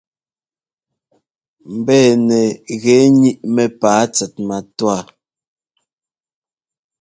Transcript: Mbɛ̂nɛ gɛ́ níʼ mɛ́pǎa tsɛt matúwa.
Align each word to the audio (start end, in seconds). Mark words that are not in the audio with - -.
Mbɛ̂nɛ 1.77 2.39
gɛ́ 2.81 3.01
níʼ 3.19 3.37
mɛ́pǎa 3.53 4.01
tsɛt 4.13 4.33
matúwa. 4.47 4.97